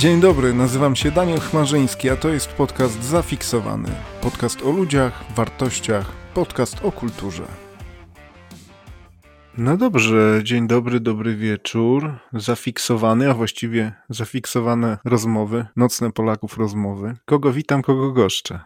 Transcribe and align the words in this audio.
Dzień 0.00 0.20
dobry, 0.20 0.54
nazywam 0.54 0.96
się 0.96 1.10
Daniel 1.10 1.40
Chmarzyński, 1.40 2.10
a 2.10 2.16
to 2.16 2.28
jest 2.28 2.48
podcast 2.48 3.04
Zafiksowany. 3.04 3.88
Podcast 4.22 4.62
o 4.62 4.70
ludziach, 4.70 5.24
wartościach, 5.36 6.12
podcast 6.34 6.84
o 6.84 6.92
kulturze. 6.92 7.42
No 9.58 9.76
dobrze, 9.76 10.40
dzień 10.44 10.66
dobry, 10.66 11.00
dobry 11.00 11.36
wieczór. 11.36 12.12
Zafiksowany, 12.32 13.30
a 13.30 13.34
właściwie 13.34 13.92
zafiksowane 14.08 14.98
rozmowy, 15.04 15.66
nocne 15.76 16.12
Polaków 16.12 16.58
rozmowy. 16.58 17.16
Kogo 17.24 17.52
witam, 17.52 17.82
kogo 17.82 18.12
goszczę? 18.12 18.60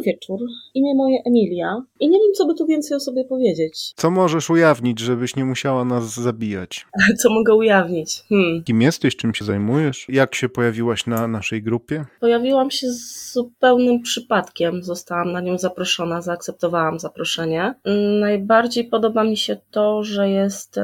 Dobry 0.00 0.12
wieczór. 0.12 0.40
Imię 0.74 0.94
moje 0.94 1.22
Emilia 1.26 1.82
i 2.00 2.08
nie 2.08 2.18
wiem, 2.18 2.32
co 2.34 2.46
by 2.46 2.54
tu 2.54 2.66
więcej 2.66 2.96
o 2.96 3.00
sobie 3.00 3.24
powiedzieć. 3.24 3.92
Co 3.96 4.10
możesz 4.10 4.50
ujawnić, 4.50 4.98
żebyś 4.98 5.36
nie 5.36 5.44
musiała 5.44 5.84
nas 5.84 6.14
zabijać? 6.14 6.86
Co 7.22 7.30
mogę 7.30 7.54
ujawnić? 7.54 8.22
Hmm. 8.28 8.64
Kim 8.64 8.82
jesteś, 8.82 9.16
czym 9.16 9.34
się 9.34 9.44
zajmujesz? 9.44 10.06
Jak 10.08 10.34
się 10.34 10.48
pojawiłaś 10.48 11.06
na 11.06 11.28
naszej 11.28 11.62
grupie? 11.62 12.04
Pojawiłam 12.20 12.70
się 12.70 12.86
z 12.90 13.32
zupełnym 13.32 14.02
przypadkiem. 14.02 14.82
Zostałam 14.82 15.32
na 15.32 15.40
nią 15.40 15.58
zaproszona, 15.58 16.22
zaakceptowałam 16.22 16.98
zaproszenie. 16.98 17.74
Najbardziej 18.20 18.84
podoba 18.84 19.24
mi 19.24 19.36
się 19.36 19.56
to, 19.70 20.04
że 20.04 20.30
jest, 20.30 20.76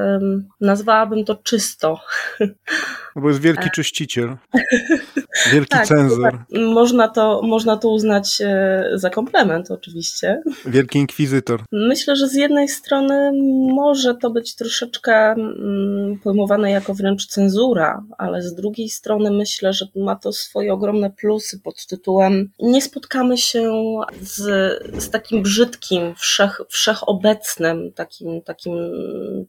nazwałabym 0.60 1.24
to 1.24 1.37
czysto. 1.37 1.98
No 3.16 3.23
bo 3.23 3.29
jest 3.29 3.41
wielki 3.41 3.71
czyściciel, 3.71 4.37
wielki 5.53 5.69
Tak, 5.71 5.87
cenzor, 5.87 6.39
Można 6.75 7.09
to, 7.09 7.41
można 7.43 7.77
to 7.77 7.91
uznać 7.91 8.41
e, 8.41 8.85
za 8.95 9.10
komplement, 9.10 9.71
oczywiście. 9.71 10.43
wielki 10.66 10.99
inkwizytor. 10.99 11.63
Myślę, 11.73 12.16
że 12.16 12.29
z 12.29 12.35
jednej 12.35 12.69
strony 12.69 13.30
może 13.75 14.15
to 14.15 14.30
być 14.30 14.55
troszeczkę 14.55 15.15
mm, 15.33 16.19
pojmowane 16.25 16.71
jako 16.71 16.95
wręcz 16.95 17.27
cenzura, 17.27 18.02
ale 18.19 18.43
z 18.43 18.55
drugiej 18.55 18.88
strony 18.88 19.30
myślę, 19.30 19.73
że 19.73 19.87
ma 19.97 20.16
to 20.16 20.33
swoje 20.33 20.73
ogromne 20.73 21.10
plusy 21.10 21.60
pod 21.60 21.87
tytułem 21.87 22.51
nie 22.60 22.82
spotkamy 22.82 23.38
się 23.38 23.73
z, 24.21 24.43
z 25.03 25.10
takim 25.10 25.43
brzydkim, 25.43 26.15
wszech, 26.19 26.60
wszechobecnym, 26.69 27.93
takim, 27.93 28.43
takim 28.43 28.75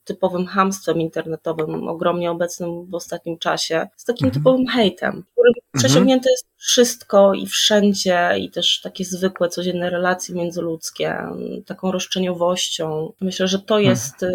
typowym 0.04 0.46
hamstwem 0.46 1.02
internetowym, 1.02 1.88
ogromnie 1.88 2.32
obecnym 2.32 2.86
w 2.86 2.96
ostatnim 2.96 3.38
czasie, 3.38 3.88
z 3.96 4.06
takim 4.06 4.28
Mhm. 4.28 4.44
typowym 4.44 4.68
hejtem, 4.68 5.24
który 5.32 5.52
przesiągnięte 5.78 6.30
jest 6.30 6.48
wszystko 6.58 7.34
i 7.34 7.48
wszędzie 7.48 8.30
i 8.40 8.52
też 8.52 8.82
takie 8.82 9.06
zwykłe, 9.06 9.50
codzienne 9.50 9.90
relacje 9.90 10.36
międzyludzkie, 10.36 11.18
taką 11.66 11.92
roszczeniowością. 11.92 13.14
Myślę, 13.22 13.48
że 13.48 13.60
to 13.60 13.80
jest 13.80 14.24
y, 14.24 14.34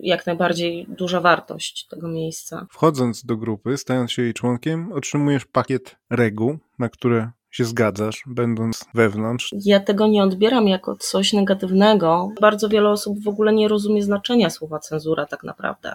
jak 0.00 0.26
najbardziej 0.26 0.86
duża 0.88 1.20
wartość 1.20 1.86
tego 1.86 2.08
miejsca. 2.08 2.66
Wchodząc 2.70 3.24
do 3.24 3.36
grupy, 3.36 3.76
stając 3.76 4.12
się 4.12 4.22
jej 4.22 4.34
członkiem, 4.34 4.92
otrzymujesz 4.92 5.44
pakiet 5.44 5.96
reguł, 6.10 6.58
na 6.78 6.88
które 6.88 7.30
się 7.50 7.64
zgadzasz, 7.64 8.22
będąc 8.26 8.84
wewnątrz. 8.94 9.54
Ja 9.64 9.80
tego 9.80 10.06
nie 10.06 10.22
odbieram 10.22 10.68
jako 10.68 10.96
coś 10.96 11.32
negatywnego. 11.32 12.32
Bardzo 12.40 12.68
wiele 12.68 12.90
osób 12.90 13.22
w 13.24 13.28
ogóle 13.28 13.52
nie 13.52 13.68
rozumie 13.68 14.02
znaczenia 14.02 14.50
słowa 14.50 14.78
cenzura 14.78 15.26
tak 15.26 15.44
naprawdę. 15.44 15.94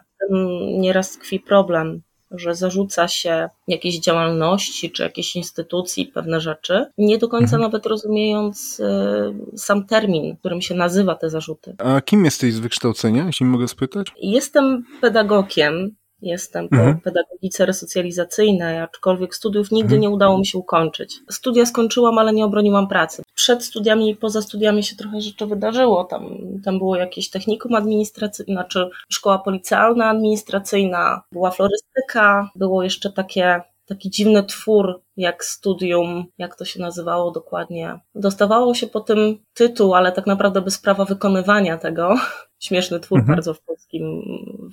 Nieraz 0.77 1.11
tkwi 1.11 1.39
problem, 1.39 2.02
że 2.39 2.55
zarzuca 2.55 3.08
się 3.08 3.50
jakiejś 3.67 4.00
działalności 4.00 4.91
czy 4.91 5.03
jakiejś 5.03 5.36
instytucji 5.36 6.05
pewne 6.05 6.42
rzeczy, 6.42 6.86
nie 6.97 7.17
do 7.17 7.27
końca 7.27 7.44
Mhm. 7.55 7.61
nawet 7.61 7.86
rozumiejąc 7.86 8.80
y, 8.80 9.58
sam 9.58 9.86
termin, 9.86 10.36
którym 10.38 10.61
się 10.61 10.75
nazywa 10.75 11.16
te 11.16 11.30
zarzuty. 11.30 11.76
A 11.77 12.02
kim 12.02 12.26
jesteś 12.26 12.54
z 12.54 12.59
wykształcenia, 12.59 13.26
jeśli 13.26 13.45
mogę 13.45 13.67
spytać? 13.67 14.08
Jestem 14.21 14.83
pedagogiem, 15.02 15.95
jestem 16.21 16.70
po 16.70 16.76
Mhm. 16.76 16.99
pedagogice 16.99 17.65
resocjalizacyjnej, 17.65 18.80
aczkolwiek 18.81 19.36
studiów 19.36 19.71
nigdy 19.71 19.95
Mhm. 19.95 20.02
nie 20.02 20.09
udało 20.09 20.37
mi 20.37 20.45
się 20.45 20.58
ukończyć. 20.58 21.15
Studia 21.31 21.65
skończyłam, 21.65 22.17
ale 22.17 22.33
nie 22.33 22.45
obroniłam 22.45 22.87
pracy. 22.87 23.23
Przed 23.36 23.64
studiami 23.64 24.09
i 24.09 24.15
poza 24.15 24.42
studiami 24.42 24.83
się 24.83 24.95
trochę 24.95 25.21
rzeczy 25.21 25.45
wydarzyło. 25.45 26.03
Tam, 26.03 26.37
tam 26.64 26.77
było 26.77 26.95
jakieś 26.95 27.30
technikum 27.30 27.76
administracyjne, 27.76 28.53
znaczy 28.53 28.89
szkoła 29.09 29.39
policjalna 29.39 30.05
administracyjna, 30.09 31.21
była 31.31 31.52
florystyka, 31.52 32.49
było 32.55 32.83
jeszcze 32.83 33.11
takie 33.11 33.61
taki 33.87 34.09
dziwny 34.09 34.43
twór, 34.43 35.02
jak 35.17 35.45
studium, 35.45 36.26
jak 36.37 36.55
to 36.55 36.65
się 36.65 36.80
nazywało 36.82 37.32
dokładnie. 37.32 37.99
Dostawało 38.15 38.73
się 38.73 38.87
po 38.87 38.99
tym 38.99 39.37
tytuł, 39.53 39.95
ale 39.95 40.11
tak 40.11 40.27
naprawdę 40.27 40.61
bez 40.61 40.77
prawa 40.80 41.05
wykonywania 41.05 41.77
tego. 41.77 42.15
Śmieszny 42.60 42.99
twór 42.99 43.20
Mhm. 43.20 43.36
bardzo 43.36 43.54
w 43.54 43.61
polskim, 43.61 44.21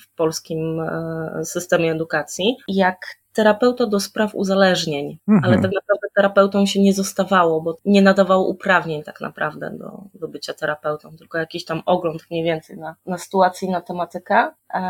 w 0.01 0.15
polskim 0.17 0.81
e, 0.81 1.45
systemie 1.45 1.93
edukacji. 1.93 2.57
Jak 2.69 2.99
terapeuta 3.33 3.87
do 3.87 4.01
spraw 4.01 4.35
uzależnień, 4.35 5.19
Mhm. 5.29 5.45
ale 5.45 5.55
tak 5.63 5.71
naprawdę 5.75 6.09
terapeutą 6.17 6.67
się 6.67 6.81
nie 6.83 6.93
zostawało, 6.95 7.61
bo 7.61 7.77
nie 7.85 8.03
nadawało 8.03 8.49
uprawnień 8.49 9.03
tak 9.03 9.21
naprawdę 9.21 9.71
do, 9.71 10.03
do 10.15 10.29
bycia 10.29 10.55
terapeutą, 10.55 11.17
tylko 11.19 11.39
jakiś 11.39 11.65
tam 11.65 11.83
ogląd 11.87 12.23
mniej 12.31 12.45
więcej 12.45 12.79
na, 12.79 12.97
na 13.07 13.19
sytuację 13.19 13.69
i 13.69 13.71
na 13.71 13.81
tematykę. 13.81 14.51
E, 14.75 14.81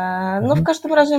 no 0.41 0.47
w 0.47 0.57
Mhm. 0.57 0.63
każdym 0.63 0.93
razie 0.93 1.17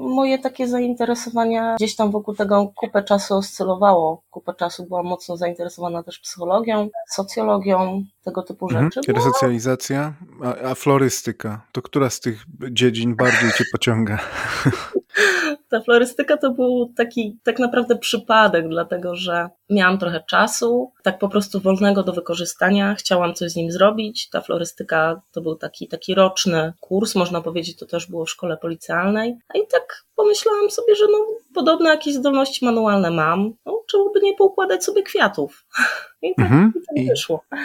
moje 0.00 0.38
takie 0.38 0.68
zainteresowania 0.68 1.74
gdzieś 1.76 1.96
tam 1.96 2.10
wokół 2.10 2.34
tego 2.34 2.72
kupę 2.76 3.02
czasu 3.02 3.34
oscylowało. 3.34 4.22
Kupę 4.30 4.54
czasu 4.54 4.86
byłam 4.86 5.06
mocno 5.06 5.36
zainteresowana 5.36 6.02
też 6.02 6.18
psychologią, 6.18 6.88
socjologią, 7.08 8.02
tego 8.24 8.42
typu 8.42 8.66
Mhm. 8.70 8.84
rzeczy. 8.92 9.00
No, 9.08 9.14
Resocjalizacja, 9.14 10.12
a, 10.44 10.70
a 10.70 10.74
florystyka. 10.74 11.60
To 11.72 11.82
która 11.82 12.10
z 12.10 12.20
tych 12.20 12.44
dziedzin 12.70 13.16
bardziej 13.16 13.50
cię 13.52 13.64
pociąga? 13.72 14.18
Ta 15.70 15.80
florystyka 15.80 16.36
to 16.36 16.50
był 16.50 16.92
taki 16.96 17.38
tak 17.42 17.58
naprawdę 17.58 17.96
przypadek, 17.96 18.68
dlatego 18.68 19.16
że 19.16 19.39
miałam 19.70 19.98
trochę 19.98 20.20
czasu, 20.28 20.92
tak 21.02 21.18
po 21.18 21.28
prostu 21.28 21.60
wolnego 21.60 22.02
do 22.02 22.12
wykorzystania, 22.12 22.94
chciałam 22.94 23.34
coś 23.34 23.50
z 23.50 23.56
nim 23.56 23.70
zrobić. 23.70 24.28
Ta 24.30 24.40
florystyka 24.40 25.20
to 25.32 25.40
był 25.40 25.56
taki, 25.56 25.88
taki 25.88 26.14
roczny 26.14 26.72
kurs, 26.80 27.14
można 27.14 27.40
powiedzieć, 27.40 27.76
to 27.78 27.86
też 27.86 28.06
było 28.06 28.24
w 28.24 28.30
szkole 28.30 28.56
policjalnej. 28.56 29.36
A 29.54 29.58
i 29.58 29.66
tak 29.66 30.04
pomyślałam 30.16 30.70
sobie, 30.70 30.94
że 30.96 31.04
no, 31.12 31.18
podobne 31.54 31.90
jakieś 31.90 32.14
zdolności 32.14 32.64
manualne 32.64 33.10
mam, 33.10 33.52
no, 33.66 33.82
czemu 33.90 34.12
by 34.12 34.20
nie 34.20 34.34
poukładać 34.34 34.84
sobie 34.84 35.02
kwiatów? 35.02 35.66
I 36.22 36.34
tak, 36.34 36.44
Mhm. 36.46 36.72
i 36.76 36.80
tak 36.96 37.06
wyszło. 37.10 37.44
i, 37.52 37.56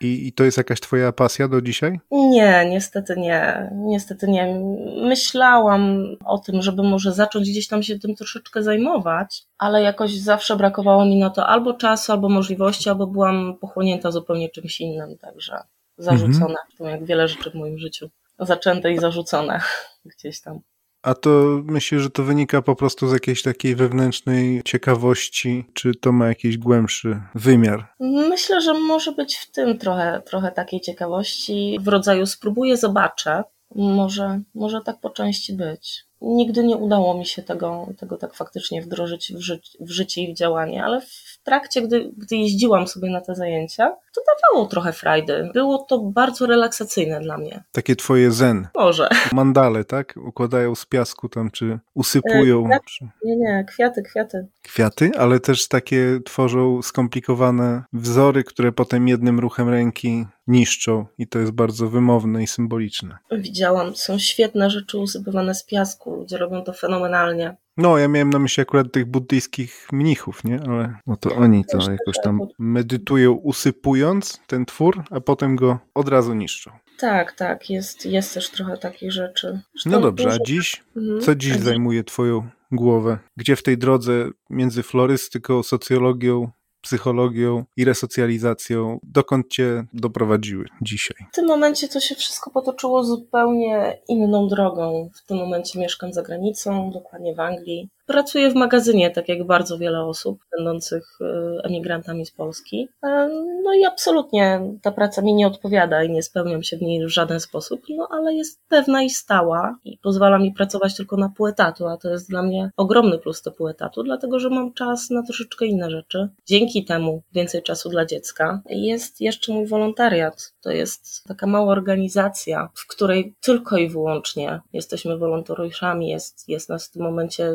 I 0.00 0.32
to 0.32 0.44
jest 0.44 0.56
jakaś 0.56 0.80
twoja 0.80 1.12
pasja 1.12 1.48
do 1.48 1.60
dzisiaj? 1.60 2.00
Nie, 2.10 2.66
niestety 2.70 3.14
nie. 3.16 3.70
Niestety 3.74 4.28
nie. 4.28 4.60
Myślałam 4.96 6.06
o 6.24 6.38
tym, 6.38 6.62
żeby 6.62 6.82
może 6.82 7.12
zacząć 7.12 7.50
gdzieś 7.50 7.68
tam 7.68 7.82
się 7.82 7.98
tym 7.98 8.14
troszeczkę 8.14 8.62
zajmować, 8.62 9.42
ale 9.58 9.82
jakoś 9.82 10.14
zawsze 10.14 10.56
brakowało 10.56 11.04
mi 11.04 11.18
na 11.18 11.30
to 11.30 11.46
albo 11.46 11.74
czasu, 11.74 12.12
albo 12.12 12.28
możliwości, 12.28 12.88
albo 12.88 13.06
byłam 13.06 13.56
pochłonięta 13.60 14.10
zupełnie 14.10 14.48
czymś 14.48 14.80
innym, 14.80 15.18
także 15.18 15.58
zarzucone, 15.98 16.56
to 16.78 16.88
jak 16.88 17.04
wiele 17.04 17.28
rzeczy 17.28 17.50
w 17.50 17.54
moim 17.54 17.78
życiu. 17.78 18.10
Zaczęte 18.38 18.92
i 18.92 18.98
zarzucone 18.98 19.60
gdzieś 20.16 20.40
tam. 20.40 20.60
A 21.04 21.14
to 21.14 21.60
myślę, 21.64 22.00
że 22.00 22.10
to 22.10 22.22
wynika 22.22 22.62
po 22.62 22.76
prostu 22.76 23.08
z 23.08 23.12
jakiejś 23.12 23.42
takiej 23.42 23.76
wewnętrznej 23.76 24.62
ciekawości, 24.64 25.64
czy 25.74 25.94
to 25.94 26.12
ma 26.12 26.28
jakiś 26.28 26.58
głębszy 26.58 27.20
wymiar? 27.34 27.86
Myślę, 28.00 28.60
że 28.60 28.74
może 28.74 29.12
być 29.12 29.36
w 29.36 29.50
tym 29.50 29.78
trochę, 29.78 30.22
trochę 30.26 30.52
takiej 30.52 30.80
ciekawości 30.80 31.78
w 31.80 31.88
rodzaju 31.88 32.26
spróbuję, 32.26 32.76
zobaczę. 32.76 33.44
Może, 33.74 34.40
może 34.54 34.80
tak 34.80 35.00
po 35.00 35.10
części 35.10 35.52
być. 35.52 36.04
Nigdy 36.20 36.64
nie 36.64 36.76
udało 36.76 37.18
mi 37.18 37.26
się 37.26 37.42
tego, 37.42 37.86
tego 37.98 38.16
tak 38.16 38.34
faktycznie 38.34 38.82
wdrożyć 38.82 39.32
w, 39.32 39.40
ży 39.40 39.60
w 39.80 39.90
życie 39.90 40.22
i 40.22 40.34
w 40.34 40.36
działanie, 40.36 40.84
ale 40.84 41.00
w 41.00 41.40
trakcie, 41.42 41.82
gdy, 41.82 42.12
gdy 42.16 42.36
jeździłam 42.36 42.88
sobie 42.88 43.10
na 43.10 43.20
te 43.20 43.34
zajęcia, 43.34 43.96
to 44.14 44.20
dawało 44.26 44.66
trochę 44.68 44.92
frajdy. 44.92 45.50
Było 45.54 45.78
to 45.78 45.98
bardzo 45.98 46.46
relaksacyjne 46.46 47.20
dla 47.20 47.38
mnie. 47.38 47.64
Takie 47.72 47.96
twoje 47.96 48.30
zen. 48.30 48.68
Może. 48.74 49.08
Mandale, 49.32 49.84
tak? 49.84 50.14
Układają 50.26 50.74
z 50.74 50.86
piasku 50.86 51.28
tam, 51.28 51.50
czy 51.50 51.78
usypują. 51.94 52.68
E, 52.72 52.78
Czy... 52.84 53.04
Nie, 53.24 53.36
nie, 53.36 53.64
kwiaty, 53.68 54.02
kwiaty. 54.02 54.46
kwiaty, 54.62 55.10
ale 55.18 55.40
też 55.40 55.68
takie 55.68 56.20
tworzą 56.24 56.82
skomplikowane 56.82 57.82
wzory, 57.92 58.44
które 58.44 58.72
potem 58.72 59.08
jednym 59.08 59.40
ruchem 59.40 59.68
ręki 59.68 60.26
niszczą 60.46 61.06
i 61.18 61.26
to 61.26 61.38
jest 61.38 61.52
bardzo 61.52 61.88
wymowne 61.88 62.42
i 62.42 62.46
symboliczne. 62.46 63.18
Widziałam, 63.32 63.96
są 63.96 64.18
świetne 64.18 64.70
rzeczy 64.70 64.98
usypywane 64.98 65.54
z 65.54 65.64
piasku. 65.64 66.14
Ludzie 66.14 66.38
robią 66.38 66.62
to 66.64 66.72
fenomenalnie. 66.72 67.56
No, 67.76 67.98
ja 67.98 68.08
miałem 68.08 68.30
na 68.30 68.38
myśli 68.38 68.60
akurat 68.60 68.92
tych 68.92 69.06
buddyjskich 69.06 69.88
mnichów, 69.92 70.44
nie? 70.44 70.60
Ale 70.68 70.94
no 71.06 71.16
to 71.16 71.36
oni 71.36 71.64
to 71.64 71.78
jakoś 71.90 72.16
tak, 72.16 72.24
tam 72.24 72.40
medytują 72.58 73.32
usypując 73.32 74.40
ten 74.46 74.66
twór, 74.66 75.02
a 75.10 75.20
potem 75.20 75.56
go 75.56 75.78
od 75.94 76.08
razu 76.08 76.34
niszczą. 76.34 76.70
Tak, 76.98 77.32
tak, 77.32 77.70
jest, 77.70 78.06
jest 78.06 78.34
też 78.34 78.50
trochę 78.50 78.76
takich 78.76 79.12
rzeczy. 79.12 79.60
Zresztą 79.72 79.90
No 79.90 80.00
dobrze, 80.00 80.30
a 80.32 80.38
dziś? 80.46 80.82
Mhm. 80.96 81.20
Co 81.20 81.34
dziś 81.34 81.56
zajmuje 81.56 82.04
twoją 82.04 82.48
głowę? 82.72 83.18
Gdzie 83.36 83.56
w 83.56 83.62
tej 83.62 83.78
drodze 83.78 84.28
między 84.50 84.82
florystyką, 84.82 85.62
socjologią, 85.62 86.50
psychologią 86.84 87.64
i 87.76 87.84
resocjalizacją, 87.84 88.98
dokąd 89.02 89.48
cię 89.48 89.84
doprowadziły 89.92 90.64
dzisiaj? 90.82 91.26
W 91.32 91.34
tym 91.34 91.46
momencie 91.46 91.88
to 91.88 92.00
się 92.00 92.14
wszystko 92.14 92.50
potoczyło 92.50 93.04
zupełnie 93.04 93.98
inną 94.08 94.48
drogą. 94.48 95.10
W 95.14 95.26
tym 95.26 95.36
momencie 95.36 95.78
mieszkam 95.78 96.12
za 96.12 96.22
granicą, 96.22 96.90
dokładnie 96.90 97.34
w 97.34 97.40
Anglii. 97.40 97.88
Pracuję 98.06 98.50
w 98.50 98.54
magazynie, 98.54 99.10
tak 99.10 99.28
jak 99.28 99.46
bardzo 99.46 99.78
wiele 99.78 100.04
osób 100.04 100.38
będących 100.56 101.18
e, 101.20 101.64
emigrantami 101.64 102.26
z 102.26 102.30
Polski. 102.30 102.88
E, 103.02 103.28
no 103.64 103.74
i 103.74 103.84
absolutnie 103.84 104.60
ta 104.82 104.92
praca 104.92 105.22
mi 105.22 105.34
nie 105.34 105.46
odpowiada 105.46 106.04
i 106.04 106.10
nie 106.10 106.22
spełniam 106.22 106.62
się 106.62 106.76
w 106.76 106.82
niej 106.82 107.06
w 107.06 107.08
żaden 107.08 107.40
sposób, 107.40 107.82
no 107.88 108.08
ale 108.10 108.34
jest 108.34 108.60
pewna 108.68 109.02
i 109.02 109.10
stała 109.10 109.78
i 109.84 109.98
pozwala 109.98 110.38
mi 110.38 110.52
pracować 110.52 110.96
tylko 110.96 111.16
na 111.16 111.28
pół 111.28 111.46
etatu, 111.46 111.86
a 111.86 111.96
to 111.96 112.10
jest 112.10 112.28
dla 112.28 112.42
mnie 112.42 112.70
ogromny 112.76 113.18
plus 113.18 113.42
do 113.42 113.52
pół 113.52 113.68
etatu, 113.68 114.02
dlatego 114.02 114.38
że 114.38 114.50
mam 114.50 114.72
czas 114.72 115.10
na 115.10 115.22
troszeczkę 115.22 115.66
inne 115.66 115.90
rzeczy. 115.90 116.28
Dzięki 116.46 116.84
temu 116.84 117.22
więcej 117.32 117.62
czasu 117.62 117.88
dla 117.88 118.06
dziecka. 118.06 118.62
Jest 118.70 119.20
jeszcze 119.20 119.52
mój 119.52 119.66
wolontariat. 119.66 120.54
To 120.62 120.70
jest 120.70 121.24
taka 121.28 121.46
mała 121.46 121.72
organizacja, 121.72 122.68
w 122.74 122.86
której 122.86 123.34
tylko 123.40 123.76
i 123.76 123.88
wyłącznie 123.88 124.60
jesteśmy 124.72 125.18
wolontariuszami. 125.18 126.08
Jest, 126.08 126.48
jest 126.48 126.68
nas 126.68 126.88
w 126.88 126.90
tym 126.90 127.02
momencie 127.02 127.54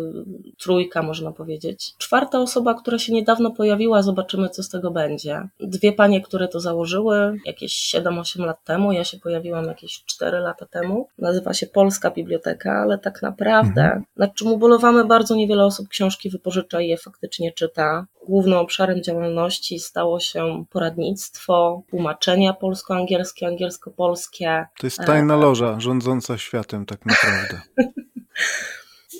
trójka, 0.59 1.03
można 1.03 1.31
powiedzieć. 1.31 1.93
Czwarta 1.97 2.39
osoba, 2.39 2.73
która 2.73 2.99
się 2.99 3.13
niedawno 3.13 3.51
pojawiła, 3.51 4.01
zobaczymy, 4.01 4.49
co 4.49 4.63
z 4.63 4.69
tego 4.69 4.91
będzie. 4.91 5.47
Dwie 5.59 5.93
panie, 5.93 6.21
które 6.21 6.47
to 6.47 6.59
założyły 6.59 7.37
jakieś 7.45 7.95
7-8 7.95 8.45
lat 8.45 8.63
temu. 8.63 8.91
Ja 8.91 9.03
się 9.03 9.17
pojawiłam 9.19 9.65
jakieś 9.65 10.03
4 10.05 10.39
lata 10.39 10.65
temu. 10.65 11.07
Nazywa 11.17 11.53
się 11.53 11.67
Polska 11.67 12.11
Biblioteka, 12.11 12.71
ale 12.71 12.97
tak 12.97 13.21
naprawdę, 13.21 13.81
mhm. 13.81 14.03
nad 14.17 14.35
czym 14.35 14.47
ubolewamy 14.47 15.05
bardzo 15.05 15.35
niewiele 15.35 15.65
osób 15.65 15.87
książki 15.87 16.29
wypożycza 16.29 16.81
i 16.81 16.87
je 16.87 16.97
faktycznie 16.97 17.51
czyta. 17.51 18.05
Głównym 18.27 18.57
obszarem 18.57 19.03
działalności 19.03 19.79
stało 19.79 20.19
się 20.19 20.65
poradnictwo, 20.69 21.83
tłumaczenia 21.89 22.53
polsko-angielskie, 22.53 23.47
angielsko-polskie. 23.47 24.65
To 24.79 24.87
jest 24.87 24.97
tajna 24.97 25.33
e, 25.33 25.37
loża 25.37 25.79
rządząca 25.79 26.37
światem 26.37 26.85
tak 26.85 27.05
naprawdę. 27.05 27.61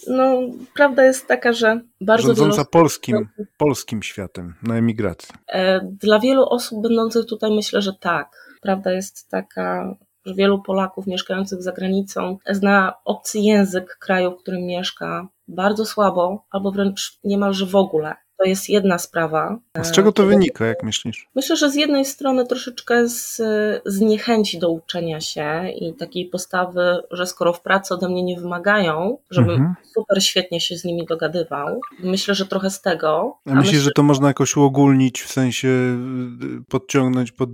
no, 0.09 0.41
prawda 0.73 1.03
jest 1.03 1.27
taka, 1.27 1.53
że 1.53 1.81
bardzo 2.01 2.27
Rządząca 2.27 2.57
wielu... 2.57 2.69
polskim, 2.71 3.27
polskim 3.57 4.03
światem 4.03 4.53
na 4.63 4.75
emigracji. 4.75 5.35
E, 5.47 5.81
dla 6.01 6.19
wielu 6.19 6.45
osób 6.49 6.81
będących 6.81 7.25
tutaj 7.25 7.51
myślę, 7.51 7.81
że 7.81 7.93
tak. 7.99 8.31
Prawda 8.61 8.91
jest 8.91 9.29
taka, 9.29 9.95
że 10.25 10.33
wielu 10.33 10.61
Polaków 10.61 11.07
mieszkających 11.07 11.61
za 11.61 11.71
granicą 11.71 12.37
zna 12.49 12.93
obcy 13.05 13.39
język 13.39 13.97
kraju, 13.99 14.31
w 14.31 14.41
którym 14.41 14.65
mieszka 14.65 15.27
bardzo 15.47 15.85
słabo 15.85 16.45
albo 16.51 16.71
wręcz 16.71 17.19
niemalże 17.23 17.65
w 17.65 17.75
ogóle. 17.75 18.15
To 18.39 18.45
jest 18.45 18.69
jedna 18.69 18.97
sprawa. 18.97 19.57
A 19.73 19.83
z 19.83 19.91
czego 19.91 20.11
to 20.11 20.25
wynika, 20.25 20.65
jak 20.65 20.83
myślisz? 20.83 21.27
Myślę, 21.35 21.55
że 21.55 21.71
z 21.71 21.75
jednej 21.75 22.05
strony 22.05 22.45
troszeczkę 22.45 23.09
z, 23.09 23.41
z 23.85 23.99
niechęci 23.99 24.59
do 24.59 24.69
uczenia 24.69 25.21
się 25.21 25.69
i 25.69 25.93
takiej 25.93 26.25
postawy, 26.25 27.01
że 27.11 27.25
skoro 27.25 27.53
w 27.53 27.61
pracy 27.61 27.93
ode 27.93 28.09
mnie 28.09 28.23
nie 28.23 28.39
wymagają, 28.39 29.17
żebym 29.31 29.51
mhm. 29.55 29.75
super 29.93 30.23
świetnie 30.23 30.61
się 30.61 30.77
z 30.77 30.83
nimi 30.83 31.05
dogadywał. 31.05 31.79
Myślę, 32.03 32.35
że 32.35 32.45
trochę 32.45 32.69
z 32.69 32.81
tego. 32.81 33.37
A, 33.45 33.51
a 33.51 33.55
myślisz, 33.55 33.73
myślę, 33.73 33.83
że 33.83 33.91
to 33.95 34.03
można 34.03 34.27
jakoś 34.27 34.57
uogólnić, 34.57 35.21
w 35.21 35.31
sensie 35.31 35.67
y, 35.67 36.63
podciągnąć 36.69 37.31
pod 37.31 37.49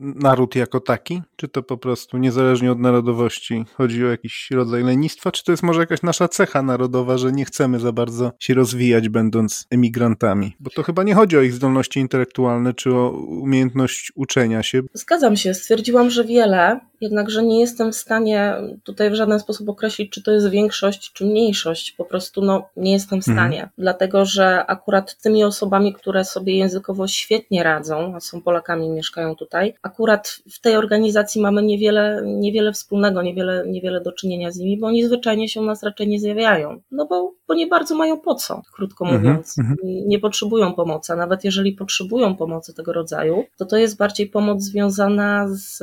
naród 0.00 0.56
jako 0.56 0.80
taki? 0.80 1.22
Czy 1.36 1.48
to 1.48 1.62
po 1.62 1.76
prostu 1.76 2.18
niezależnie 2.18 2.72
od 2.72 2.78
narodowości 2.78 3.64
chodzi 3.74 4.04
o 4.04 4.08
jakiś 4.08 4.50
rodzaj 4.50 4.82
lenistwa? 4.82 5.32
Czy 5.32 5.44
to 5.44 5.52
jest 5.52 5.62
może 5.62 5.80
jakaś 5.80 6.02
nasza 6.02 6.28
cecha 6.28 6.62
narodowa, 6.62 7.18
że 7.18 7.32
nie 7.32 7.44
chcemy 7.44 7.80
za 7.80 7.92
bardzo 7.92 8.32
się 8.38 8.54
rozwijać, 8.54 9.08
będąc 9.08 9.66
emigrantami? 9.70 10.29
Bo 10.60 10.70
to 10.70 10.82
chyba 10.82 11.02
nie 11.02 11.14
chodzi 11.14 11.38
o 11.38 11.42
ich 11.42 11.52
zdolności 11.52 12.00
intelektualne 12.00 12.74
czy 12.74 12.94
o 12.94 13.10
umiejętność 13.10 14.12
uczenia 14.14 14.62
się. 14.62 14.82
Zgadzam 14.94 15.36
się, 15.36 15.54
stwierdziłam, 15.54 16.10
że 16.10 16.24
wiele, 16.24 16.80
jednakże 17.00 17.42
nie 17.42 17.60
jestem 17.60 17.92
w 17.92 17.96
stanie 17.96 18.54
tutaj 18.84 19.10
w 19.10 19.14
żaden 19.14 19.40
sposób 19.40 19.68
określić, 19.68 20.12
czy 20.12 20.22
to 20.22 20.30
jest 20.30 20.48
większość, 20.48 21.12
czy 21.12 21.26
mniejszość. 21.26 21.92
Po 21.92 22.04
prostu 22.04 22.42
no, 22.42 22.68
nie 22.76 22.92
jestem 22.92 23.22
w 23.22 23.28
mhm. 23.28 23.36
stanie, 23.38 23.56
mhm. 23.56 23.72
dlatego 23.78 24.24
że 24.24 24.66
akurat 24.66 25.16
tymi 25.22 25.44
osobami, 25.44 25.94
które 25.94 26.24
sobie 26.24 26.56
językowo 26.56 27.08
świetnie 27.08 27.62
radzą, 27.62 28.12
a 28.16 28.20
są 28.20 28.42
Polakami 28.42 28.86
i 28.86 28.90
mieszkają 28.90 29.36
tutaj, 29.36 29.74
akurat 29.82 30.38
w 30.52 30.60
tej 30.60 30.76
organizacji 30.76 31.40
mamy 31.40 31.62
niewiele, 31.62 32.22
niewiele 32.26 32.72
wspólnego, 32.72 33.22
niewiele, 33.22 33.64
niewiele 33.66 34.00
do 34.00 34.12
czynienia 34.12 34.50
z 34.50 34.56
nimi, 34.56 34.78
bo 34.78 34.86
oni 34.86 35.04
zwyczajnie 35.04 35.48
się 35.48 35.60
u 35.60 35.64
nas 35.64 35.82
raczej 35.82 36.08
nie 36.08 36.20
zjawiają. 36.20 36.80
No 36.90 37.06
bo, 37.06 37.32
bo 37.48 37.54
nie 37.54 37.66
bardzo 37.66 37.94
mają 37.94 38.20
po 38.20 38.34
co, 38.34 38.62
krótko 38.72 39.04
mhm, 39.04 39.22
mówiąc. 39.22 39.58
Mhm. 39.58 39.76
Nie 39.82 40.18
potrzebują 40.18 40.74
pomocy, 40.74 41.12
a 41.12 41.16
nawet 41.16 41.44
jeżeli 41.44 41.72
potrzebują 41.72 42.36
pomocy 42.36 42.74
tego 42.74 42.92
rodzaju, 42.92 43.44
to 43.58 43.66
to 43.66 43.76
jest 43.76 43.96
bardziej 43.96 44.26
pomoc 44.26 44.62
związana 44.62 45.46
z 45.48 45.82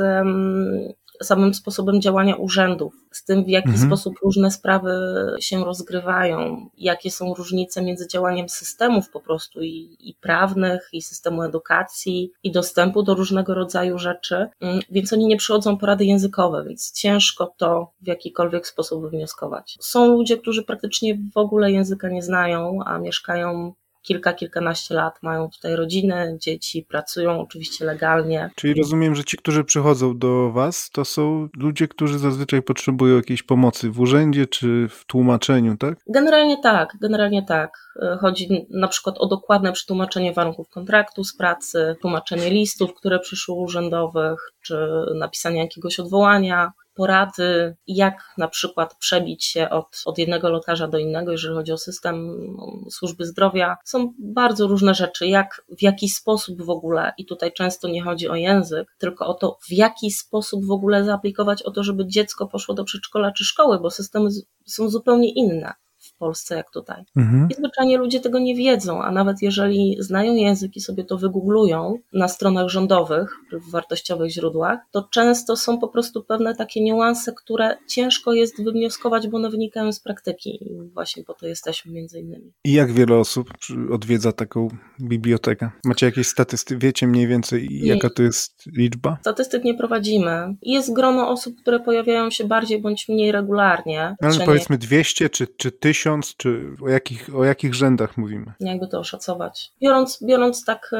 samym 1.23 1.53
sposobem 1.53 2.01
działania 2.01 2.35
urzędów, 2.35 2.93
z 3.11 3.23
tym 3.23 3.43
w 3.43 3.49
jaki 3.49 3.69
mhm. 3.69 3.87
sposób 3.87 4.13
różne 4.23 4.51
sprawy 4.51 4.91
się 5.39 5.65
rozgrywają, 5.65 6.69
jakie 6.77 7.11
są 7.11 7.33
różnice 7.33 7.81
między 7.81 8.07
działaniem 8.07 8.49
systemów 8.49 9.09
po 9.09 9.19
prostu 9.19 9.61
i, 9.61 9.97
i 9.99 10.15
prawnych, 10.21 10.89
i 10.93 11.01
systemu 11.01 11.43
edukacji, 11.43 12.31
i 12.43 12.51
dostępu 12.51 13.03
do 13.03 13.13
różnego 13.13 13.53
rodzaju 13.53 13.97
rzeczy, 13.97 14.47
mm, 14.61 14.79
więc 14.91 15.13
oni 15.13 15.27
nie 15.27 15.37
przychodzą 15.37 15.77
porady 15.77 16.05
językowe, 16.05 16.63
więc 16.67 16.91
ciężko 16.91 17.53
to 17.57 17.91
w 18.01 18.07
jakikolwiek 18.07 18.67
sposób 18.67 19.01
wywnioskować. 19.01 19.77
Są 19.79 20.07
ludzie, 20.07 20.37
którzy 20.37 20.63
praktycznie 20.63 21.17
w 21.33 21.37
ogóle 21.37 21.71
języka 21.71 22.09
nie 22.09 22.23
znają, 22.23 22.79
a 22.85 22.97
mieszkają 22.97 23.73
kilka, 24.01 24.33
kilkanaście 24.33 24.95
lat, 24.95 25.13
mają 25.21 25.49
tutaj 25.49 25.75
rodziny, 25.75 26.37
dzieci, 26.41 26.85
pracują 26.89 27.41
oczywiście 27.41 27.85
legalnie. 27.85 28.49
Czyli 28.55 28.73
rozumiem, 28.73 29.15
że 29.15 29.23
ci, 29.23 29.37
którzy 29.37 29.63
przychodzą 29.63 30.17
do 30.17 30.51
Was, 30.51 30.89
to 30.89 31.05
są 31.05 31.49
ludzie, 31.57 31.87
którzy 31.87 32.19
zazwyczaj 32.19 32.61
potrzebują 32.61 33.15
jakiejś 33.15 33.43
pomocy 33.43 33.89
w 33.89 33.99
urzędzie 33.99 34.45
czy 34.45 34.87
w 34.89 35.05
tłumaczeniu, 35.05 35.77
tak? 35.77 35.97
Generalnie 36.07 36.57
tak, 36.63 36.97
generalnie 37.01 37.43
tak. 37.43 37.77
Chodzi 38.19 38.67
na 38.69 38.87
przykład 38.87 39.15
o 39.19 39.27
dokładne 39.27 39.71
przetłumaczenie 39.71 40.33
warunków 40.33 40.69
kontraktu 40.69 41.23
z 41.23 41.37
pracy, 41.37 41.95
tłumaczenie 42.01 42.49
listów, 42.49 42.93
które 42.93 43.19
przyszły 43.19 43.55
urzędowych, 43.55 44.51
czy 44.61 44.87
napisanie 45.15 45.59
jakiegoś 45.59 45.99
odwołania, 45.99 46.71
porady, 46.97 47.75
jak 47.87 48.33
na 48.37 48.47
przykład 48.47 48.95
przebić 48.95 49.45
się 49.45 49.69
od, 49.69 50.01
od 50.05 50.17
jednego 50.17 50.49
lekarza 50.49 50.87
do 50.87 50.97
innego, 50.97 51.31
jeżeli 51.31 51.55
chodzi 51.55 51.71
o 51.71 51.77
system 51.77 52.47
służby 52.89 53.25
zdrowia. 53.25 53.77
Są 53.85 54.13
bardzo 54.19 54.67
różne 54.67 54.93
rzeczy, 54.93 55.27
jak 55.27 55.65
w 55.79 55.81
jaki 55.81 56.09
sposób 56.09 56.61
w 56.61 56.69
ogóle, 56.69 57.13
i 57.17 57.25
tutaj 57.25 57.53
często 57.53 57.87
nie 57.87 58.03
chodzi 58.03 58.29
o 58.29 58.35
język, 58.35 58.95
tylko 58.97 59.27
o 59.27 59.33
to, 59.33 59.57
w 59.69 59.71
jaki 59.71 60.11
sposób 60.11 60.65
w 60.65 60.71
ogóle 60.71 61.03
zaaplikować 61.03 61.63
o 61.63 61.71
to, 61.71 61.83
żeby 61.83 62.07
dziecko 62.07 62.47
poszło 62.47 62.75
do 62.75 62.83
przedszkola 62.83 63.31
czy 63.31 63.45
szkoły, 63.45 63.79
bo 63.79 63.89
systemy 63.89 64.29
są 64.65 64.89
zupełnie 64.89 65.33
inne. 65.33 65.73
Polsce 66.17 66.55
jak 66.55 66.71
tutaj. 66.71 67.03
Mhm. 67.15 67.47
I 67.51 67.53
zwyczajnie 67.53 67.97
ludzie 67.97 68.19
tego 68.19 68.39
nie 68.39 68.55
wiedzą, 68.55 69.01
a 69.01 69.11
nawet 69.11 69.41
jeżeli 69.41 69.95
znają 69.99 70.35
język 70.35 70.75
i 70.75 70.81
sobie 70.81 71.03
to 71.03 71.17
wygooglują 71.17 71.99
na 72.13 72.27
stronach 72.27 72.69
rządowych, 72.69 73.35
w 73.51 73.71
wartościowych 73.71 74.31
źródłach, 74.31 74.79
to 74.91 75.07
często 75.11 75.55
są 75.55 75.79
po 75.79 75.87
prostu 75.87 76.23
pewne 76.23 76.55
takie 76.55 76.83
niuanse, 76.83 77.33
które 77.33 77.77
ciężko 77.87 78.33
jest 78.33 78.63
wywnioskować, 78.63 79.27
bo 79.27 79.37
one 79.37 79.49
wynikają 79.49 79.91
z 79.91 79.99
praktyki 79.99 80.63
i 80.63 80.89
właśnie 80.93 81.23
po 81.23 81.33
to 81.33 81.47
jesteśmy 81.47 81.91
między 81.91 82.19
innymi. 82.19 82.51
I 82.63 82.73
jak 82.73 82.91
wiele 82.91 83.15
osób 83.15 83.49
odwiedza 83.91 84.31
taką 84.31 84.67
bibliotekę? 85.01 85.69
Macie 85.85 86.05
jakieś 86.05 86.27
statystyki? 86.27 86.81
Wiecie 86.81 87.07
mniej 87.07 87.27
więcej 87.27 87.67
nie. 87.71 87.87
jaka 87.87 88.09
to 88.09 88.23
jest 88.23 88.65
liczba? 88.65 89.17
Statystyk 89.21 89.63
nie 89.63 89.73
prowadzimy. 89.73 90.55
Jest 90.61 90.93
grono 90.93 91.29
osób, 91.29 91.55
które 91.61 91.79
pojawiają 91.79 92.29
się 92.29 92.47
bardziej 92.47 92.81
bądź 92.81 93.09
mniej 93.09 93.31
regularnie. 93.31 94.15
Ale 94.21 94.39
powiedzmy 94.45 94.77
200 94.77 95.29
czy, 95.29 95.47
czy 95.57 95.71
1000 95.71 96.06
miesiąc, 96.07 96.35
czy 96.37 96.75
o 96.85 96.89
jakich, 96.89 97.35
o 97.35 97.43
jakich 97.43 97.73
rzędach 97.73 98.17
mówimy? 98.17 98.53
Jakby 98.59 98.87
to 98.87 98.99
oszacować? 98.99 99.71
Biorąc, 99.81 100.23
biorąc 100.23 100.65
tak 100.65 100.91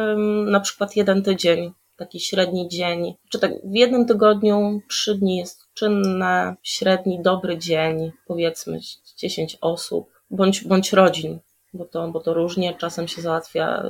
na 0.45 0.59
przykład 0.59 0.95
jeden 0.95 1.23
tydzień, 1.23 1.73
taki 1.97 2.19
średni 2.19 2.67
dzień, 2.67 3.15
czy 3.29 3.39
tak 3.39 3.51
w 3.63 3.73
jednym 3.73 4.05
tygodniu 4.05 4.81
trzy 4.89 5.15
dni 5.15 5.37
jest 5.37 5.67
czynne, 5.73 6.55
średni 6.63 7.21
dobry 7.21 7.57
dzień, 7.57 8.11
powiedzmy 8.27 8.79
10 9.17 9.57
osób, 9.61 10.09
bądź, 10.29 10.63
bądź 10.63 10.93
rodzin, 10.93 11.39
bo 11.73 11.85
to, 11.85 12.07
bo 12.07 12.19
to 12.19 12.33
różnie, 12.33 12.75
czasem 12.77 13.07
się 13.07 13.21
załatwia 13.21 13.83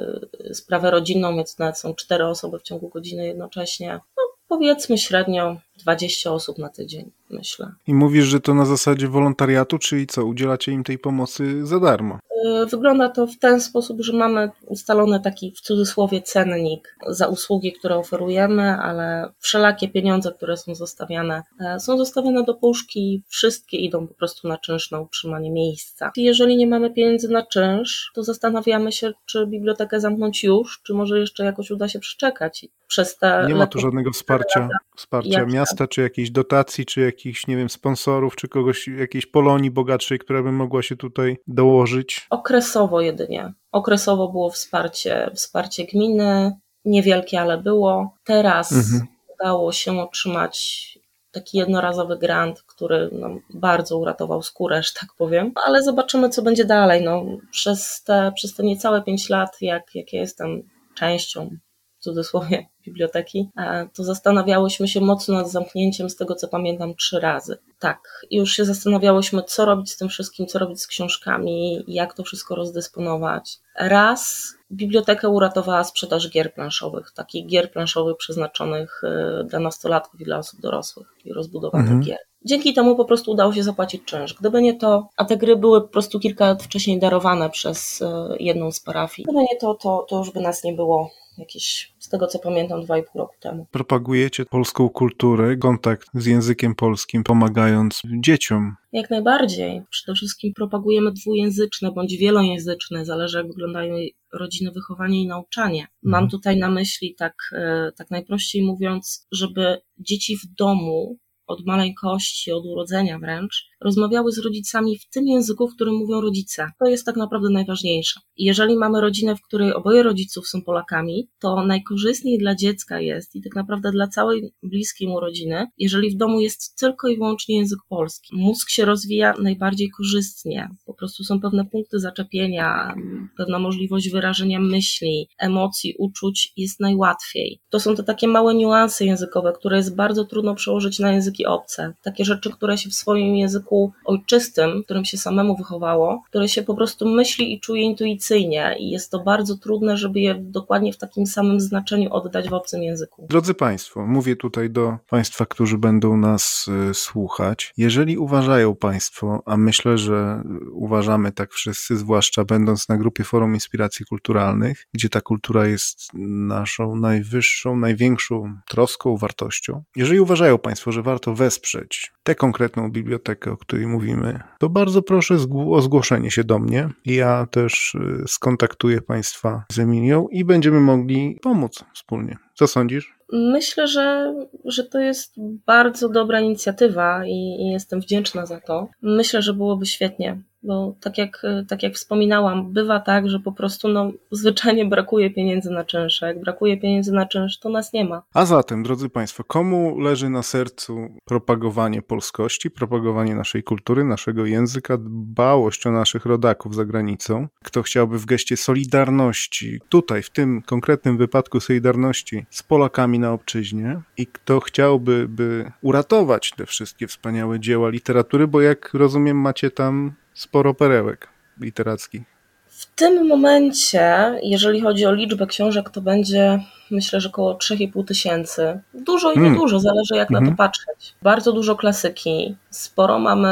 y, 0.50 0.54
sprawę 0.54 0.92
rodzinną, 0.92 1.36
więc 1.36 1.60
nawet 1.60 1.78
są 1.78 1.96
cztery 1.96 2.26
osoby 2.26 2.60
w 2.60 2.64
ciągu 2.64 2.90
godziny 2.90 3.26
jednocześnie. 3.28 4.00
No, 4.18 4.24
powiedzmy 4.48 4.98
średnio 4.98 5.58
20 5.78 6.32
osób 6.32 6.58
na 6.58 6.70
tydzień, 6.70 7.12
myślę. 7.30 7.72
I 7.88 7.94
mówisz, 7.94 8.26
że 8.26 8.40
to 8.40 8.54
na 8.54 8.66
zasadzie 8.66 9.08
wolontariatu, 9.08 9.78
czyli 9.78 10.08
co, 10.08 10.26
udzielacie 10.26 10.72
im 10.72 10.84
tej 10.84 11.00
pomocy 11.00 11.66
za 11.66 11.80
darmo? 11.80 12.20
Y, 12.46 12.66
wygląda 12.66 13.10
to 13.10 13.28
w 13.28 13.38
ten 13.38 13.62
sposób, 13.62 14.02
że 14.02 14.14
mamy 14.14 14.50
ustalony 14.66 15.20
taki 15.20 15.52
w 15.52 15.62
cudzysłowie 15.62 16.22
cennik 16.22 16.96
za 17.08 17.28
usługi, 17.28 17.74
które 17.74 17.96
oferujemy, 17.96 18.78
ale 18.78 19.34
wszelakie 19.40 19.90
pieniądze, 19.90 20.32
które 20.32 20.58
są 20.58 20.76
zostawiane, 20.76 21.44
e, 21.60 21.80
są 21.80 21.98
zostawione 21.98 22.44
do 22.44 22.54
puszki, 22.54 23.24
wszystkie 23.28 23.78
idą 23.78 24.08
po 24.08 24.14
prostu 24.14 24.48
na 24.48 24.58
czynsz, 24.58 24.92
na 24.92 25.00
utrzymanie 25.00 25.52
miejsca. 25.52 26.12
Jeżeli 26.18 26.58
nie 26.58 26.68
mamy 26.68 26.94
pieniędzy 26.94 27.30
na 27.30 27.46
czynsz, 27.46 28.12
to 28.16 28.24
zastanawiamy 28.24 28.92
się, 28.92 29.12
czy 29.26 29.48
bibliotekę 29.48 30.00
zamknąć 30.00 30.44
już, 30.44 30.82
czy 30.84 30.94
może 30.94 31.20
jeszcze 31.20 31.46
jakoś 31.46 31.72
uda 31.72 31.88
się 31.88 32.00
przeczekać. 32.00 32.66
Przez 32.88 33.18
te 33.18 33.46
nie 33.48 33.56
ma 33.56 33.68
tu 33.68 33.80
żadnego 33.80 34.12
wsparcia, 34.12 34.70
wsparcia 34.96 35.46
miasta 35.46 35.67
miasta, 35.68 35.88
czy 35.88 36.02
jakiejś 36.02 36.32
dotacji, 36.32 36.86
czy 36.86 37.02
jakichś, 37.02 37.48
nie 37.48 37.58
wiem, 37.58 37.70
sponsorów, 37.70 38.36
czy 38.36 38.48
kogoś, 38.48 38.88
jakiejś 38.88 39.26
Polonii 39.26 39.72
bogatszej, 39.72 40.20
która 40.20 40.44
by 40.44 40.52
mogła 40.52 40.82
się 40.82 40.96
tutaj 40.96 41.38
dołożyć? 41.48 42.28
Okresowo 42.30 43.02
jedynie. 43.02 43.54
Okresowo 43.72 44.28
było 44.28 44.50
wsparcie, 44.50 45.32
wsparcie 45.36 45.86
gminy, 45.86 46.52
niewielkie, 46.86 47.42
ale 47.42 47.58
było. 47.58 48.16
Teraz 48.24 48.72
mhm. 48.72 49.08
udało 49.34 49.72
się 49.72 50.02
otrzymać 50.02 50.88
taki 51.32 51.58
jednorazowy 51.58 52.18
grant, 52.18 52.62
który 52.62 53.10
nam 53.12 53.40
bardzo 53.54 53.98
uratował 53.98 54.44
skórę, 54.44 54.84
że 54.84 54.92
tak 55.00 55.10
powiem. 55.18 55.52
Ale 55.66 55.84
zobaczymy, 55.84 56.30
co 56.30 56.42
będzie 56.42 56.66
dalej. 56.66 57.04
No, 57.04 57.24
przez, 57.52 58.04
te, 58.04 58.32
przez 58.36 58.56
te 58.56 58.64
niecałe 58.64 59.02
pięć 59.02 59.30
lat, 59.30 59.58
jak, 59.62 59.96
jak 59.96 60.14
ja 60.14 60.20
jestem 60.20 60.70
częścią 60.96 61.50
w 62.00 62.04
cudzysłowie 62.04 62.66
biblioteki, 62.86 63.50
to 63.94 64.04
zastanawiałyśmy 64.04 64.88
się 64.88 65.02
mocno 65.02 65.36
nad 65.36 65.52
zamknięciem, 65.52 66.10
z 66.10 66.16
tego 66.16 66.36
co 66.36 66.48
pamiętam, 66.48 66.96
trzy 66.96 67.20
razy. 67.20 67.58
Tak, 67.80 68.26
już 68.32 68.52
się 68.52 68.66
zastanawiałyśmy, 68.66 69.44
co 69.44 69.66
robić 69.66 69.92
z 69.92 69.98
tym 69.98 70.10
wszystkim, 70.10 70.48
co 70.48 70.60
robić 70.60 70.82
z 70.82 70.88
książkami, 70.88 71.84
jak 71.88 72.14
to 72.14 72.24
wszystko 72.24 72.56
rozdysponować. 72.56 73.58
Raz 73.80 74.54
bibliotekę 74.72 75.30
uratowała 75.30 75.84
sprzedaż 75.84 76.30
gier 76.30 76.54
planszowych, 76.54 77.12
takich 77.12 77.48
gier 77.48 77.72
planszowych 77.72 78.18
przeznaczonych 78.18 79.02
e, 79.04 79.44
dla 79.44 79.60
nastolatków 79.60 80.22
i 80.22 80.24
dla 80.24 80.38
osób 80.38 80.60
dorosłych, 80.60 81.08
i 81.26 81.34
rozbudowanych 81.34 81.92
mhm. 81.92 82.04
gier. 82.04 82.18
Dzięki 82.46 82.74
temu 82.74 82.96
po 82.96 83.06
prostu 83.06 83.32
udało 83.32 83.54
się 83.54 83.64
zapłacić 83.64 84.06
czynsz. 84.06 84.34
Gdyby 84.34 84.62
nie 84.62 84.78
to, 84.78 85.10
a 85.18 85.26
te 85.26 85.38
gry 85.38 85.56
były 85.56 85.82
po 85.82 85.88
prostu 85.88 86.20
kilka 86.20 86.48
lat 86.48 86.64
wcześniej 86.64 87.00
darowane 87.00 87.50
przez 87.50 88.02
e, 88.02 88.36
jedną 88.40 88.72
z 88.72 88.80
parafii, 88.80 89.26
gdyby 89.26 89.40
nie 89.40 89.58
to, 89.62 89.76
to, 89.76 90.06
to 90.10 90.18
już 90.18 90.32
by 90.32 90.42
nas 90.42 90.64
nie 90.64 90.74
było 90.74 91.12
jakieś, 91.38 91.94
z 92.00 92.10
tego 92.10 92.28
co 92.28 92.40
pamiętam, 92.40 92.84
dwa 92.84 92.98
i 92.98 93.04
pół 93.04 93.22
roku 93.22 93.36
temu. 93.40 93.68
Propagujecie 93.72 94.46
polską 94.46 94.90
kulturę, 94.90 95.58
kontakt 95.58 96.08
z 96.14 96.26
językiem 96.26 96.76
polskim, 96.76 97.24
pomagając 97.24 98.02
dzieciom. 98.20 98.76
Jak 98.92 99.10
najbardziej. 99.10 99.82
Przede 99.90 100.16
wszystkim 100.16 100.54
propagujemy 100.54 101.12
dwujęzyczne 101.12 101.92
bądź 101.92 102.18
wielojęzyczne, 102.18 103.06
zależy 103.06 103.38
jak 103.38 103.48
wyglądają 103.48 103.96
rodziny, 104.34 104.72
wychowanie 104.72 105.22
i 105.22 105.28
nauczanie. 105.28 105.88
Mam 106.04 106.24
mhm. 106.24 106.30
tutaj 106.30 106.58
na 106.58 106.70
myśli, 106.70 107.16
tak, 107.16 107.36
e, 107.54 107.92
tak 107.98 108.12
najprościej 108.12 108.64
mówiąc, 108.64 109.28
żeby 109.32 109.82
dzieci 109.98 110.38
w 110.38 110.46
domu 110.58 111.18
od 111.48 111.66
maleńkości, 111.66 112.52
od 112.52 112.66
urodzenia 112.66 113.20
wręcz, 113.20 113.70
rozmawiały 113.82 114.32
z 114.32 114.38
rodzicami 114.38 114.98
w 114.98 115.10
tym 115.10 115.28
języku, 115.28 115.68
w 115.68 115.76
którym 115.76 115.96
mówią 115.96 116.22
rodzice. 116.22 116.72
To 116.80 116.86
jest 116.86 117.06
tak 117.06 117.16
naprawdę 117.16 117.50
najważniejsze. 117.50 118.20
Jeżeli 118.38 118.76
mamy 118.76 119.02
rodzinę, 119.02 119.36
w 119.36 119.42
której 119.42 119.74
oboje 119.74 120.04
rodziców 120.04 120.48
są 120.48 120.62
Polakami, 120.62 121.28
to 121.40 121.66
najkorzystniej 121.66 122.38
dla 122.38 122.56
dziecka 122.56 123.00
jest 123.00 123.36
i 123.36 123.42
tak 123.42 123.56
naprawdę 123.56 123.92
dla 123.92 124.08
całej 124.08 124.54
bliskiej 124.64 125.08
mu 125.08 125.20
rodziny, 125.20 125.68
jeżeli 125.78 126.12
w 126.12 126.18
domu 126.18 126.40
jest 126.40 126.80
tylko 126.80 127.08
i 127.08 127.16
wyłącznie 127.18 127.58
język 127.58 127.80
polski. 127.90 128.36
Mózg 128.36 128.70
się 128.70 128.86
rozwija 128.86 129.34
najbardziej 129.42 129.90
korzystnie. 129.90 130.70
Po 130.86 130.94
prostu 130.94 131.24
są 131.24 131.42
pewne 131.42 131.66
punkty 131.66 132.00
zaczepienia, 132.00 132.96
pewna 133.38 133.60
możliwość 133.60 134.10
wyrażenia 134.10 134.60
myśli, 134.60 135.30
emocji, 135.40 135.96
uczuć 135.98 136.54
jest 136.58 136.80
najłatwiej. 136.80 137.60
To 137.70 137.80
są 137.80 137.96
te 137.96 138.04
takie 138.04 138.28
małe 138.28 138.56
niuanse 138.56 139.06
językowe, 139.06 139.54
które 139.54 139.78
jest 139.78 139.96
bardzo 139.96 140.26
trudno 140.26 140.56
przełożyć 140.56 141.00
na 141.00 141.12
języki 141.12 141.46
obce. 141.46 141.94
Takie 142.04 142.26
rzeczy, 142.26 142.52
które 142.52 142.78
się 142.78 142.90
w 142.90 142.94
swoim 142.94 143.36
języku 143.36 143.67
języku 143.68 143.92
ojczystym, 144.06 144.84
którym 144.84 145.06
się 145.06 145.18
samemu 145.18 145.58
wychowało, 145.58 146.24
które 146.30 146.48
się 146.48 146.64
po 146.64 146.76
prostu 146.76 147.08
myśli 147.10 147.54
i 147.54 147.60
czuje 147.60 147.82
intuicyjnie 147.82 148.76
i 148.80 148.90
jest 148.90 149.12
to 149.12 149.20
bardzo 149.20 149.58
trudne, 149.58 149.98
żeby 149.98 150.20
je 150.20 150.36
dokładnie 150.36 150.94
w 150.94 150.98
takim 150.98 151.28
samym 151.28 151.60
znaczeniu 151.60 152.14
oddać 152.14 152.50
w 152.50 152.54
obcym 152.54 152.84
języku. 152.84 153.28
Drodzy 153.30 153.54
Państwo, 153.54 154.06
mówię 154.06 154.36
tutaj 154.36 154.70
do 154.70 154.98
Państwa, 155.10 155.46
którzy 155.46 155.78
będą 155.78 156.18
nas 156.18 156.66
y, 156.90 156.94
słuchać. 156.94 157.74
Jeżeli 157.78 158.18
uważają 158.18 158.76
Państwo, 158.76 159.44
a 159.46 159.58
myślę, 159.58 159.98
że 159.98 160.44
uważamy 160.72 161.32
tak 161.32 161.54
wszyscy, 161.54 161.98
zwłaszcza 161.98 162.46
będąc 162.46 162.90
na 162.90 162.98
grupie 162.98 163.24
Forum 163.24 163.54
Inspiracji 163.54 164.06
Kulturalnych, 164.06 164.86
gdzie 164.94 165.10
ta 165.10 165.22
kultura 165.22 165.68
jest 165.68 166.00
naszą 166.48 166.96
najwyższą, 166.96 167.76
największą 167.76 168.54
troską, 168.70 169.18
wartością. 169.18 169.84
Jeżeli 169.96 170.20
uważają 170.20 170.58
Państwo, 170.58 170.92
że 170.92 171.02
warto 171.02 171.34
wesprzeć 171.34 172.12
tę 172.24 172.36
konkretną 172.36 172.92
bibliotekę, 172.92 173.57
o 173.58 173.60
której 173.60 173.88
mówimy, 173.88 174.40
to 174.60 174.70
bardzo 174.70 175.02
proszę 175.02 175.38
o 175.72 175.82
zgłoszenie 175.82 176.32
się 176.32 176.44
do 176.44 176.60
mnie. 176.60 176.90
Ja 177.06 177.48
też 177.52 177.96
y, 177.96 178.28
skontaktuję 178.28 179.02
Państwa 179.02 179.66
z 179.72 179.80
Emilią 179.80 180.28
i 180.32 180.46
będziemy 180.46 180.80
mogli 180.80 181.40
pomóc 181.42 181.84
wspólnie. 181.94 182.38
Co 182.54 182.68
sądzisz? 182.68 183.18
Myślę, 183.34 183.88
że, 183.88 184.36
że 184.66 184.84
to 184.84 185.00
jest 185.00 185.34
bardzo 185.66 186.10
dobra 186.10 186.42
inicjatywa 186.42 187.26
i, 187.26 187.58
i 187.60 187.72
jestem 187.72 188.00
wdzięczna 188.02 188.46
za 188.46 188.62
to. 188.62 188.88
Myślę, 189.02 189.42
że 189.42 189.54
byłoby 189.54 189.86
świetnie 189.86 190.42
bo 190.68 190.96
tak 191.00 191.18
jak, 191.18 191.42
tak 191.68 191.84
jak 191.84 191.94
wspominałam, 191.94 192.74
bywa 192.74 193.00
tak, 193.00 193.30
że 193.30 193.40
po 193.40 193.52
prostu 193.52 193.88
no, 193.88 194.12
zwyczajnie 194.32 194.86
brakuje 194.86 195.30
pieniędzy 195.30 195.72
na 195.72 195.84
czynsze. 195.84 196.28
Jak 196.28 196.42
brakuje 196.42 196.78
pieniędzy 196.78 197.12
na 197.12 197.26
czynsz, 197.26 197.60
to 197.60 197.70
nas 197.70 197.94
nie 197.94 198.06
ma. 198.06 198.24
A 198.34 198.46
zatem, 198.46 198.84
drodzy 198.84 199.10
Państwo, 199.10 199.44
komu 199.44 200.00
leży 200.00 200.30
na 200.30 200.44
sercu 200.44 200.98
propagowanie 201.26 202.02
polskości, 202.02 202.72
propagowanie 202.72 203.36
naszej 203.36 203.64
kultury, 203.64 204.04
naszego 204.04 204.46
języka, 204.46 204.98
dbałość 204.98 205.88
o 205.88 205.92
naszych 205.92 206.26
rodaków 206.26 206.76
za 206.76 206.86
granicą? 206.86 207.48
Kto 207.64 207.84
chciałby 207.84 208.20
w 208.20 208.26
geście 208.26 208.58
solidarności, 208.58 209.80
tutaj 209.90 210.24
w 210.24 210.30
tym 210.30 210.62
konkretnym 210.62 211.18
wypadku 211.18 211.60
solidarności 211.60 212.46
z 212.50 212.64
Polakami 212.64 213.20
na 213.20 213.32
obczyźnie 213.32 214.02
i 214.18 214.28
kto 214.28 214.60
chciałby 214.60 215.28
by 215.28 215.72
uratować 215.82 216.52
te 216.52 216.66
wszystkie 216.66 217.08
wspaniałe 217.08 217.60
dzieła 217.60 217.90
literatury, 217.90 218.48
bo 218.48 218.62
jak 218.62 218.94
rozumiem 218.94 219.38
macie 219.38 219.72
tam 219.72 220.14
sporo 220.38 220.74
perełek 220.74 221.28
literackich. 221.62 222.22
W 222.68 222.86
tym 222.96 223.28
momencie, 223.28 224.36
jeżeli 224.44 224.82
chodzi 224.82 225.06
o 225.06 225.14
liczbę 225.14 225.48
książek, 225.48 225.90
to 225.90 226.02
będzie 226.02 226.60
myślę, 226.92 227.22
że 227.22 227.30
około 227.30 227.54
3,5 227.54 228.06
tysięcy. 228.06 228.80
Dużo 228.94 229.32
i 229.32 229.36
hmm. 229.36 229.54
niedużo, 229.54 229.80
zależy 229.80 230.16
jak 230.16 230.30
na 230.30 230.40
to 230.40 230.42
mhm. 230.42 230.58
patrzeć. 230.58 231.16
Bardzo 231.22 231.52
dużo 231.54 231.76
klasyki. 231.76 232.56
Sporo 232.70 233.20
mamy, 233.20 233.50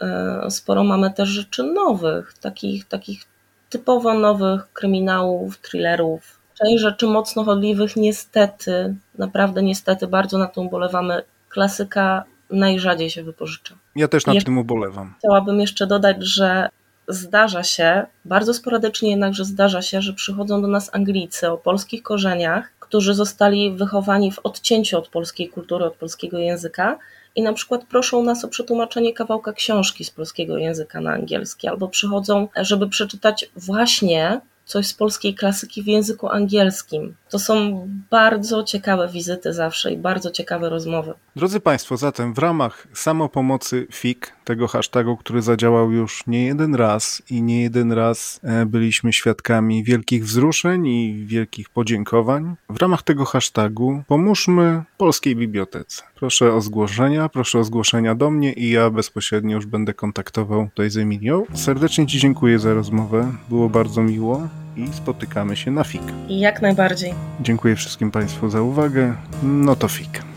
e, 0.00 0.50
sporo 0.50 0.84
mamy 0.84 1.10
też 1.10 1.28
rzeczy 1.28 1.62
nowych, 1.62 2.34
takich, 2.40 2.84
takich 2.84 3.24
typowo 3.70 4.14
nowych 4.14 4.72
kryminałów, 4.72 5.58
thrillerów. 5.58 6.40
Część 6.58 6.82
rzeczy 6.82 7.06
mocno 7.06 7.44
chodliwych, 7.44 7.96
niestety, 7.96 8.94
naprawdę 9.18 9.62
niestety, 9.62 10.06
bardzo 10.06 10.38
na 10.38 10.46
to 10.46 10.60
ubolewamy. 10.60 11.22
Klasyka 11.48 12.24
najrzadziej 12.50 13.10
się 13.10 13.22
wypożycza. 13.22 13.74
Ja 13.96 14.08
też 14.08 14.26
nad 14.26 14.44
tym 14.44 14.58
ubolewam. 14.58 15.14
Chciałabym 15.18 15.60
jeszcze 15.60 15.86
dodać, 15.86 16.16
że 16.20 16.68
zdarza 17.08 17.62
się, 17.62 18.06
bardzo 18.24 18.54
sporadycznie 18.54 19.10
jednakże 19.10 19.44
zdarza 19.44 19.82
się, 19.82 20.02
że 20.02 20.12
przychodzą 20.12 20.62
do 20.62 20.68
nas 20.68 20.90
Anglicy 20.94 21.50
o 21.50 21.58
polskich 21.58 22.02
korzeniach, 22.02 22.72
którzy 22.80 23.14
zostali 23.14 23.70
wychowani 23.70 24.32
w 24.32 24.38
odcięciu 24.38 24.98
od 24.98 25.08
polskiej 25.08 25.48
kultury, 25.48 25.84
od 25.84 25.94
polskiego 25.94 26.38
języka 26.38 26.98
i 27.34 27.42
na 27.42 27.52
przykład 27.52 27.84
proszą 27.84 28.22
nas 28.22 28.44
o 28.44 28.48
przetłumaczenie 28.48 29.14
kawałka 29.14 29.52
książki 29.52 30.04
z 30.04 30.10
polskiego 30.10 30.58
języka 30.58 31.00
na 31.00 31.12
angielski, 31.12 31.68
albo 31.68 31.88
przychodzą, 31.88 32.48
żeby 32.56 32.88
przeczytać 32.88 33.50
właśnie 33.56 34.40
coś 34.66 34.86
z 34.86 34.94
polskiej 34.94 35.34
klasyki 35.34 35.82
w 35.82 35.86
języku 35.86 36.28
angielskim. 36.28 37.14
To 37.30 37.38
są 37.38 37.86
bardzo 38.10 38.62
ciekawe 38.62 39.08
wizyty 39.08 39.52
zawsze 39.52 39.92
i 39.92 39.96
bardzo 39.96 40.30
ciekawe 40.30 40.68
rozmowy. 40.68 41.14
Drodzy 41.36 41.60
Państwo, 41.60 41.96
zatem 41.96 42.34
w 42.34 42.38
ramach 42.38 42.86
samopomocy 42.94 43.86
FIK, 43.92 44.35
tego 44.46 44.68
hashtagu, 44.68 45.16
który 45.16 45.42
zadziałał 45.42 45.92
już 45.92 46.26
nie 46.26 46.44
jeden 46.44 46.74
raz 46.74 47.22
i 47.30 47.42
nie 47.42 47.62
jeden 47.62 47.92
raz 47.92 48.40
e, 48.42 48.66
byliśmy 48.66 49.12
świadkami 49.12 49.84
wielkich 49.84 50.24
wzruszeń 50.24 50.86
i 50.86 51.24
wielkich 51.26 51.68
podziękowań, 51.68 52.54
w 52.70 52.76
ramach 52.76 53.02
tego 53.02 53.24
hashtagu 53.24 54.02
pomóżmy 54.06 54.82
Polskiej 54.98 55.36
Bibliotece. 55.36 56.02
Proszę 56.14 56.54
o 56.54 56.60
zgłoszenia, 56.60 57.28
proszę 57.28 57.58
o 57.58 57.64
zgłoszenia 57.64 58.14
do 58.14 58.30
mnie 58.30 58.52
i 58.52 58.70
ja 58.70 58.90
bezpośrednio 58.90 59.56
już 59.56 59.66
będę 59.66 59.94
kontaktował 59.94 60.68
tutaj 60.68 60.90
z 60.90 60.96
Emilią. 60.96 61.44
Serdecznie 61.54 62.06
Ci 62.06 62.18
dziękuję 62.18 62.58
za 62.58 62.74
rozmowę, 62.74 63.32
było 63.48 63.68
bardzo 63.68 64.02
miło 64.02 64.48
i 64.76 64.88
spotykamy 64.92 65.56
się 65.56 65.70
na 65.70 65.84
FIK. 65.84 66.02
Jak 66.28 66.62
najbardziej. 66.62 67.14
Dziękuję 67.40 67.76
wszystkim 67.76 68.10
Państwu 68.10 68.50
za 68.50 68.62
uwagę. 68.62 69.14
No 69.42 69.76
to 69.76 69.88
FIK. 69.88 70.35